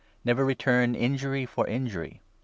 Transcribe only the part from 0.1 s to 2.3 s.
Never return injury for injury.